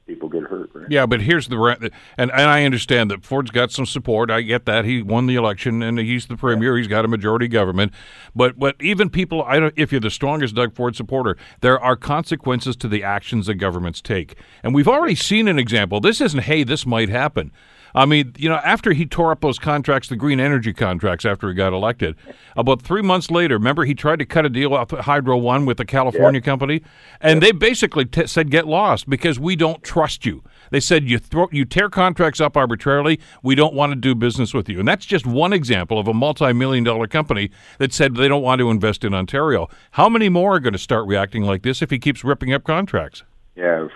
people 0.05 0.29
get 0.29 0.43
hurt. 0.43 0.69
Right? 0.73 0.87
Yeah, 0.89 1.05
but 1.05 1.21
here's 1.21 1.47
the 1.47 1.91
and 2.17 2.31
and 2.31 2.41
I 2.41 2.63
understand 2.63 3.11
that 3.11 3.25
Ford's 3.25 3.51
got 3.51 3.71
some 3.71 3.85
support. 3.85 4.29
I 4.31 4.41
get 4.41 4.65
that 4.65 4.85
he 4.85 5.01
won 5.01 5.27
the 5.27 5.35
election 5.35 5.81
and 5.81 5.97
he's 5.99 6.27
the 6.27 6.37
premier. 6.37 6.77
He's 6.77 6.87
got 6.87 7.05
a 7.05 7.07
majority 7.07 7.47
government. 7.47 7.93
But 8.35 8.57
but 8.59 8.75
even 8.79 9.09
people, 9.09 9.43
I 9.43 9.59
don't, 9.59 9.73
if 9.75 9.91
you're 9.91 10.01
the 10.01 10.09
strongest 10.09 10.55
Doug 10.55 10.73
Ford 10.75 10.95
supporter, 10.95 11.37
there 11.61 11.79
are 11.79 11.95
consequences 11.95 12.75
to 12.77 12.87
the 12.87 13.03
actions 13.03 13.47
that 13.47 13.55
governments 13.55 14.01
take, 14.01 14.35
and 14.63 14.73
we've 14.73 14.87
already 14.87 15.15
seen 15.15 15.47
an 15.47 15.59
example. 15.59 15.99
This 15.99 16.21
isn't 16.21 16.41
hey, 16.41 16.63
this 16.63 16.85
might 16.85 17.09
happen. 17.09 17.51
I 17.95 18.05
mean, 18.05 18.33
you 18.37 18.49
know, 18.49 18.55
after 18.57 18.91
he 18.91 19.05
tore 19.05 19.31
up 19.31 19.39
those 19.39 19.57
contracts, 19.57 20.09
the 20.09 20.17
green 20.17 20.39
energy 20.39 20.73
contracts, 20.73 21.23
after 21.23 21.47
he 21.47 21.55
got 21.55 21.71
elected, 21.71 22.15
about 22.57 22.81
three 22.81 23.01
months 23.01 23.31
later, 23.31 23.55
remember 23.55 23.85
he 23.85 23.95
tried 23.95 24.19
to 24.19 24.25
cut 24.25 24.45
a 24.45 24.49
deal 24.49 24.71
with 24.71 24.91
Hydro 24.91 25.37
One 25.37 25.65
with 25.65 25.77
the 25.77 25.85
California 25.85 26.41
company, 26.41 26.81
and 27.21 27.41
they 27.41 27.53
basically 27.53 28.05
t- 28.05 28.27
said, 28.27 28.51
"Get 28.51 28.67
lost 28.67 29.09
because 29.09 29.39
we 29.39 29.55
don't 29.55 29.81
trust 29.81 30.25
you." 30.25 30.43
They 30.71 30.81
said, 30.81 31.09
"You 31.09 31.19
throw, 31.19 31.47
you 31.51 31.63
tear 31.63 31.89
contracts 31.89 32.41
up 32.41 32.57
arbitrarily. 32.57 33.19
We 33.41 33.55
don't 33.55 33.73
want 33.73 33.93
to 33.93 33.95
do 33.95 34.13
business 34.13 34.53
with 34.53 34.67
you." 34.67 34.79
And 34.79 34.87
that's 34.87 35.05
just 35.05 35.25
one 35.25 35.53
example 35.53 35.97
of 35.97 36.07
a 36.07 36.13
multi-million 36.13 36.83
dollar 36.83 37.07
company 37.07 37.49
that 37.77 37.93
said 37.93 38.15
they 38.15 38.27
don't 38.27 38.43
want 38.43 38.59
to 38.59 38.69
invest 38.69 39.05
in 39.05 39.13
Ontario. 39.13 39.69
How 39.91 40.09
many 40.09 40.27
more 40.27 40.55
are 40.55 40.59
going 40.59 40.73
to 40.73 40.79
start 40.79 41.07
reacting 41.07 41.43
like 41.43 41.61
this 41.61 41.81
if 41.81 41.91
he 41.91 41.99
keeps 41.99 42.23
ripping 42.25 42.51
up 42.51 42.65
contracts? 42.65 43.23
Yeah, 43.55 43.87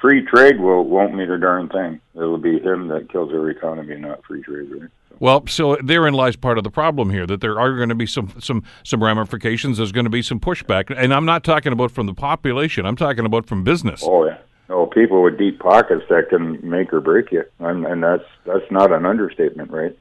free 0.00 0.24
trade 0.24 0.60
will 0.60 0.84
won't 0.84 1.14
mean 1.14 1.30
a 1.30 1.38
darn 1.38 1.68
thing. 1.68 2.00
It'll 2.14 2.38
be 2.38 2.58
him 2.60 2.88
that 2.88 3.10
kills 3.10 3.32
our 3.32 3.50
economy, 3.50 3.96
not 3.96 4.24
free 4.24 4.42
trade. 4.42 4.70
Right? 4.70 4.90
So. 5.08 5.16
Well, 5.20 5.46
so 5.46 5.76
therein 5.82 6.14
lies 6.14 6.36
part 6.36 6.58
of 6.58 6.64
the 6.64 6.70
problem 6.70 7.10
here 7.10 7.26
that 7.26 7.40
there 7.40 7.58
are 7.58 7.76
going 7.76 7.88
to 7.88 7.94
be 7.94 8.06
some 8.06 8.32
some 8.40 8.62
some 8.84 9.02
ramifications. 9.02 9.78
There's 9.78 9.92
going 9.92 10.04
to 10.04 10.10
be 10.10 10.22
some 10.22 10.40
pushback, 10.40 10.94
and 10.96 11.12
I'm 11.12 11.24
not 11.24 11.44
talking 11.44 11.72
about 11.72 11.90
from 11.90 12.06
the 12.06 12.14
population. 12.14 12.86
I'm 12.86 12.96
talking 12.96 13.26
about 13.26 13.46
from 13.46 13.64
business. 13.64 14.02
Oh 14.04 14.26
yeah, 14.26 14.38
no 14.68 14.86
people 14.86 15.22
with 15.22 15.38
deep 15.38 15.58
pockets 15.58 16.04
that 16.08 16.28
can 16.30 16.58
make 16.68 16.92
or 16.92 17.00
break 17.00 17.32
you, 17.32 17.44
and, 17.58 17.86
and 17.86 18.02
that's 18.02 18.24
that's 18.44 18.70
not 18.70 18.92
an 18.92 19.06
understatement, 19.06 19.70
right? 19.70 19.96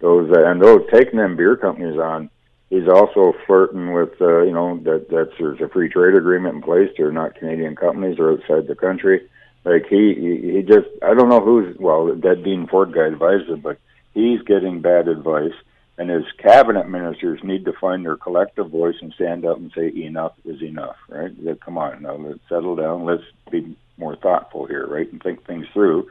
Those 0.00 0.30
uh, 0.30 0.44
and 0.44 0.62
those 0.62 0.82
taking 0.92 1.18
them 1.18 1.36
beer 1.36 1.56
companies 1.56 1.98
on 1.98 2.30
he's 2.70 2.88
also 2.88 3.34
flirting 3.46 3.92
with 3.92 4.20
uh, 4.20 4.42
you 4.42 4.52
know 4.52 4.78
that 4.84 5.08
that 5.10 5.30
there's 5.38 5.60
a 5.60 5.68
free 5.68 5.88
trade 5.88 6.14
agreement 6.14 6.56
in 6.56 6.62
place. 6.62 6.90
They're 6.96 7.12
not 7.12 7.34
Canadian 7.36 7.76
companies; 7.76 8.16
they're 8.16 8.32
outside 8.32 8.66
the 8.66 8.74
country. 8.74 9.28
Like 9.64 9.86
he, 9.88 10.14
he, 10.14 10.62
just, 10.62 10.88
I 11.02 11.14
don't 11.14 11.28
know 11.28 11.40
who's, 11.40 11.76
well, 11.78 12.06
that 12.06 12.42
Dean 12.42 12.66
Ford 12.66 12.92
guy 12.92 13.06
advised 13.06 13.48
him, 13.48 13.60
but 13.60 13.78
he's 14.14 14.40
getting 14.42 14.80
bad 14.80 15.08
advice. 15.08 15.52
And 15.98 16.10
his 16.10 16.24
cabinet 16.38 16.88
ministers 16.88 17.42
need 17.42 17.64
to 17.64 17.72
find 17.72 18.04
their 18.04 18.16
collective 18.16 18.70
voice 18.70 18.94
and 19.02 19.12
stand 19.14 19.44
up 19.44 19.56
and 19.56 19.72
say, 19.74 19.92
enough 19.94 20.32
is 20.44 20.62
enough, 20.62 20.96
right? 21.08 21.44
That, 21.44 21.60
come 21.60 21.76
on, 21.76 22.02
now 22.02 22.14
let's 22.14 22.38
settle 22.48 22.76
down. 22.76 23.04
Let's 23.04 23.24
be 23.50 23.76
more 23.96 24.14
thoughtful 24.14 24.66
here, 24.66 24.86
right? 24.86 25.10
And 25.10 25.20
think 25.20 25.44
things 25.44 25.66
through 25.72 26.08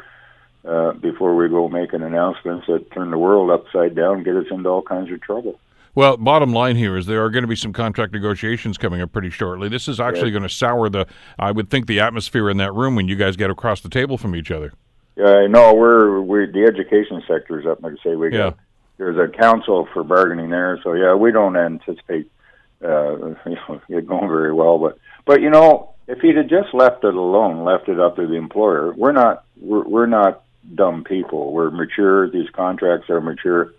uh, 0.66 0.92
before 0.92 1.36
we 1.36 1.48
go 1.48 1.70
making 1.70 2.02
announcements 2.02 2.68
that 2.68 2.92
turn 2.92 3.12
the 3.12 3.18
world 3.18 3.50
upside 3.50 3.96
down, 3.96 4.24
get 4.24 4.36
us 4.36 4.48
into 4.52 4.68
all 4.68 4.82
kinds 4.82 5.12
of 5.12 5.22
trouble. 5.22 5.58
Well, 5.98 6.16
bottom 6.16 6.54
line 6.54 6.76
here 6.76 6.96
is 6.96 7.08
there 7.08 7.24
are 7.24 7.32
going 7.32 7.42
to 7.42 7.48
be 7.48 7.56
some 7.56 7.74
contract 7.74 8.14
negotiations 8.14 8.78
coming 8.78 9.02
up 9.02 9.12
pretty 9.12 9.32
shortly. 9.32 9.68
This 9.68 9.88
is 9.88 10.00
actually 10.00 10.30
going 10.30 10.44
to 10.44 10.50
sour 10.50 10.90
the, 10.90 11.08
I 11.40 11.52
would 11.52 11.72
think, 11.72 11.88
the 11.88 12.02
atmosphere 12.02 12.52
in 12.52 12.58
that 12.58 12.72
room 12.76 12.94
when 12.94 13.08
you 13.08 13.16
guys 13.16 13.36
get 13.36 13.50
across 13.50 13.82
the 13.82 13.90
table 13.90 14.16
from 14.16 14.36
each 14.36 14.52
other. 14.52 14.74
Yeah, 15.16 15.48
no, 15.48 15.74
we're 15.74 16.22
we 16.22 16.46
the 16.46 16.66
education 16.66 17.24
sector 17.28 17.60
is 17.60 17.66
up. 17.66 17.82
Like 17.82 17.94
I 17.94 18.04
say, 18.04 18.16
we 18.16 18.30
got, 18.30 18.60
there's 19.00 19.18
a 19.18 19.28
council 19.40 19.90
for 19.92 20.04
bargaining 20.04 20.52
there, 20.52 20.80
so 20.84 20.94
yeah, 20.94 21.16
we 21.16 21.32
don't 21.32 21.58
anticipate 21.58 22.30
uh, 22.86 23.16
you 23.48 23.56
know 23.68 23.82
it 23.90 24.06
going 24.06 24.28
very 24.28 24.54
well. 24.54 24.78
But 24.78 25.00
but 25.26 25.42
you 25.42 25.50
know, 25.50 25.96
if 26.08 26.20
he'd 26.20 26.38
have 26.38 26.48
just 26.48 26.76
left 26.76 27.06
it 27.06 27.16
alone, 27.16 27.64
left 27.64 27.90
it 27.90 28.00
up 28.00 28.18
to 28.18 28.28
the 28.28 28.36
employer, 28.36 28.94
we're 28.94 29.14
not 29.14 29.46
we're, 29.60 29.88
we're 29.88 30.06
not 30.06 30.44
dumb 30.76 31.04
people. 31.04 31.54
We're 31.54 31.72
mature. 31.72 32.30
These 32.30 32.52
contracts 32.52 33.10
are 33.10 33.20
mature 33.20 33.74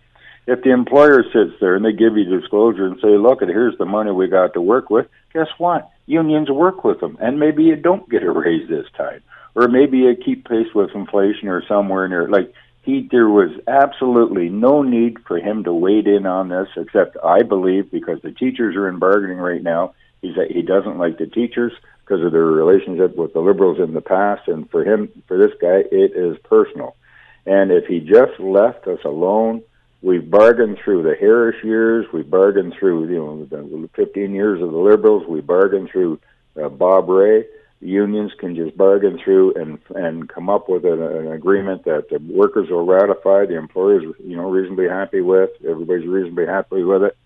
if 0.49 0.63
the 0.63 0.71
employer 0.71 1.23
sits 1.25 1.61
there 1.61 1.77
and 1.77 1.85
they 1.85 1.93
give 1.93 2.17
you 2.17 2.25
disclosure 2.25 2.87
and 2.87 2.99
say, 3.03 3.19
look, 3.19 3.41
here's 3.43 3.77
the 3.77 3.85
money 3.85 4.11
we 4.11 4.29
got 4.29 4.55
to 4.55 4.63
work 4.63 4.89
with, 4.89 5.07
guess 5.35 5.49
what? 5.59 5.91
Unions 6.07 6.51
work 6.51 6.85
with 6.85 7.01
them. 7.01 7.19
And 7.21 7.39
maybe 7.39 7.65
you 7.65 7.77
don't 7.77 8.09
get 8.09 8.23
a 8.23 8.31
raise 8.31 8.67
this 8.67 8.87
time. 8.97 9.21
Or 9.55 9.69
maybe 9.69 9.99
you 9.99 10.17
keep 10.17 10.49
pace 10.49 10.73
with 10.75 10.95
inflation 10.95 11.49
or 11.49 11.63
somewhere 11.69 12.09
near. 12.09 12.29
Like, 12.29 12.55
he, 12.81 13.07
there 13.11 13.29
was 13.29 13.51
absolutely 13.67 14.49
no 14.49 14.81
need 14.81 15.19
for 15.27 15.37
him 15.37 15.65
to 15.65 15.73
wade 15.75 16.07
in 16.07 16.25
on 16.25 16.49
this, 16.49 16.69
except 16.79 17.19
I 17.23 17.43
believe 17.43 17.91
because 17.91 18.23
the 18.23 18.33
teachers 18.33 18.75
are 18.75 18.89
in 18.89 18.99
bargaining 18.99 19.37
right 19.37 19.63
now. 19.63 19.93
He's 20.23 20.35
he 20.49 20.63
doesn't 20.63 20.97
like 20.97 21.19
the 21.19 21.27
teachers 21.27 21.73
because 22.01 22.25
of 22.25 22.33
their 22.33 22.47
relationship 22.47 23.15
with 23.15 23.35
the 23.35 23.41
liberals 23.41 23.79
in 23.79 23.93
the 23.93 24.01
past, 24.01 24.49
and 24.49 24.71
for 24.71 24.83
him, 24.83 25.11
for 25.27 25.37
this 25.37 25.53
guy, 25.61 25.83
it 25.93 26.17
is 26.17 26.39
personal. 26.45 26.97
And 27.45 27.71
if 27.71 27.85
he 27.85 28.01
just 28.01 28.41
left 28.41 28.87
us 28.87 29.01
alone, 29.05 29.63
We've 30.01 30.31
bargained 30.31 30.79
through 30.85 31.03
the 31.03 31.17
Harris 31.19 31.57
years. 31.65 32.07
We 32.13 32.23
bargained 32.23 32.75
through, 32.79 33.09
you 33.09 33.19
know, 33.19 33.45
the 33.45 33.91
15 33.95 34.33
years 34.33 34.63
of 34.63 34.71
the 34.71 34.79
Liberals. 34.79 35.27
We 35.27 35.41
bargained 35.41 35.91
through 35.91 36.21
uh, 36.61 36.69
Bob 36.69 37.09
Rae. 37.09 37.45
Unions 37.81 38.33
can 38.39 38.57
just 38.57 38.77
bargain 38.77 39.21
through 39.23 39.55
and 39.55 39.79
and 39.95 40.29
come 40.29 40.51
up 40.51 40.69
with 40.69 40.85
an, 40.85 41.01
an 41.01 41.33
agreement 41.33 41.85
that 41.85 42.09
the 42.11 42.19
workers 42.19 42.71
will 42.71 42.85
ratify. 42.85 43.47
The 43.47 43.57
employers, 43.57 44.03
you 44.19 44.37
know, 44.37 44.51
reasonably 44.51 44.89
happy 44.89 45.21
with. 45.21 45.51
Everybody's 45.69 46.07
reasonably 46.07 46.47
happy 46.47 46.83
with 46.83 47.05
it. 47.05 47.17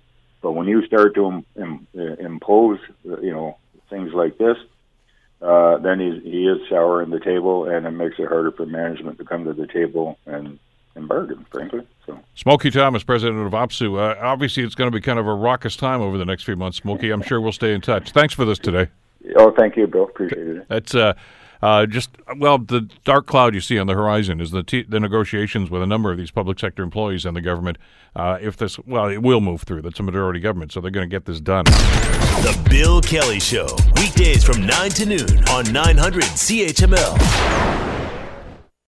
But 0.43 0.53
when 0.53 0.67
you 0.67 0.85
start 0.87 1.15
to 1.15 1.27
Im- 1.27 1.47
Im- 1.57 1.87
uh, 1.97 2.17
impose, 2.17 2.81
uh, 3.09 3.21
you 3.21 3.33
know, 3.33 3.57
things 3.89 4.13
like 4.13 4.37
this, 4.37 4.57
uh, 5.41 5.79
then 5.79 6.01
he, 6.01 6.21
he 6.21 6.47
is 6.47 6.69
souring 6.69 7.11
the 7.11 7.21
table, 7.21 7.65
and 7.65 7.87
it 7.87 7.91
makes 7.91 8.19
it 8.19 8.29
harder 8.29 8.53
for 8.53 8.67
management 8.67 9.19
to 9.19 9.25
come 9.25 9.45
to 9.45 9.53
the 9.53 9.67
table 9.67 10.19
and, 10.27 10.59
and 10.95 11.09
bargain, 11.09 11.47
frankly. 11.51 11.87
So, 12.07 12.19
Smokey 12.35 12.71
Thomas, 12.71 13.03
president 13.03 13.47
of 13.47 13.53
OPSEU. 13.53 13.99
Uh, 13.99 14.17
obviously, 14.21 14.63
it's 14.63 14.75
going 14.75 14.91
to 14.91 14.95
be 14.95 15.03
kind 15.03 15.19
of 15.19 15.27
a 15.27 15.35
raucous 15.35 15.77
time 15.77 16.01
over 16.01 16.17
the 16.17 16.25
next 16.25 16.45
few 16.45 16.57
months, 16.57 16.79
Smokey. 16.79 17.11
I'm 17.11 17.23
sure 17.23 17.41
we'll 17.41 17.53
stay 17.53 17.75
in 17.75 17.81
touch. 17.81 18.13
Thanks 18.13 18.35
for 18.35 18.45
this 18.45 18.59
today. 18.59 18.89
oh, 19.37 19.53
thank 19.53 19.77
you, 19.77 19.87
Bill. 19.87 20.05
Appreciate 20.05 20.47
it. 20.47 20.69
That's 20.69 20.95
uh, 20.95 21.13
uh, 21.63 21.87
just 21.87 22.11
well, 22.39 22.59
the 22.59 22.89
dark 23.05 23.27
cloud 23.27 23.55
you 23.55 23.61
see 23.61 23.79
on 23.79 23.87
the 23.87 23.95
horizon 23.95 24.41
is 24.41 24.51
the 24.51 24.63
t- 24.63 24.83
the 24.83 24.99
negotiations 24.99 25.71
with 25.71 25.83
a 25.83 25.87
number 25.87 26.11
of 26.11 26.19
these 26.19 26.31
public 26.31 26.59
sector 26.59 26.83
employees 26.83 27.25
and 27.25 27.37
the 27.37 27.41
government. 27.41 27.79
Uh, 28.17 28.39
if 28.41 28.57
this, 28.57 28.79
well, 28.81 29.07
it 29.07 29.23
will 29.23 29.41
move 29.41 29.63
through. 29.63 29.83
That's 29.83 30.01
a 30.01 30.03
majority 30.03 30.41
government, 30.41 30.73
so 30.73 30.81
they're 30.81 30.91
going 30.91 31.09
to 31.09 31.15
get 31.15 31.27
this 31.27 31.41
done. 31.41 31.65
The 31.65 32.69
Bill 32.69 33.01
Kelly 33.01 33.39
Show, 33.39 33.69
weekdays 33.97 34.43
from 34.43 34.67
9 34.67 34.91
to 34.91 35.07
noon 35.07 35.49
on 35.51 35.73
900 35.73 36.25
CHML. 36.25 37.92